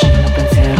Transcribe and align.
protetta, 0.00 0.30
trascina, 0.30 0.30
pensiero, 0.30 0.74
profondo, 0.74 0.79